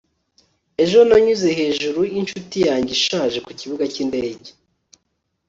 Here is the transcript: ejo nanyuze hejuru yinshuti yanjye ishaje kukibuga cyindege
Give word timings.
ejo 0.83 0.99
nanyuze 1.09 1.49
hejuru 1.59 1.99
yinshuti 2.11 2.57
yanjye 2.67 2.91
ishaje 2.97 3.37
kukibuga 3.45 3.83
cyindege 3.93 4.49